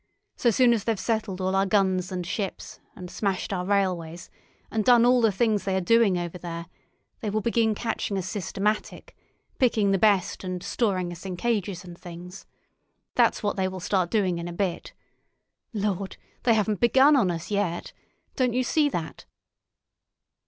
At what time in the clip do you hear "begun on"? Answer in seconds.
16.79-17.29